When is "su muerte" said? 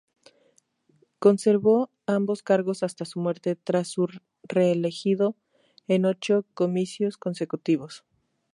3.05-3.55